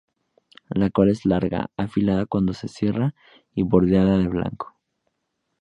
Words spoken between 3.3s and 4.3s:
y bordeada de